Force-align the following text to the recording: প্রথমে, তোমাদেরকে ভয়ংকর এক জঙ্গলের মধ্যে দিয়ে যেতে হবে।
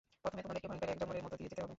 প্রথমে, 0.23 0.41
তোমাদেরকে 0.43 0.67
ভয়ংকর 0.69 0.91
এক 0.93 0.97
জঙ্গলের 1.01 1.23
মধ্যে 1.25 1.39
দিয়ে 1.39 1.51
যেতে 1.51 1.61
হবে। 1.61 1.69